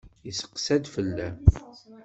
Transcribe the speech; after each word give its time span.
Yesseqsa-d 0.25 0.85
fell-am. 0.93 1.37